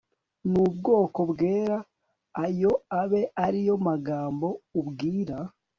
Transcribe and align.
n 0.51 0.51
ubwoko 0.65 1.19
bwera 1.31 1.77
ayo 2.45 2.71
abe 3.01 3.21
ari 3.45 3.59
yo 3.67 3.75
magambo 3.87 4.47
ubwira 4.79 5.37